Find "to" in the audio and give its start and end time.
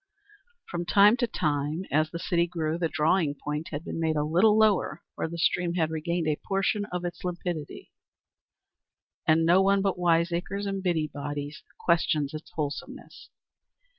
1.17-1.27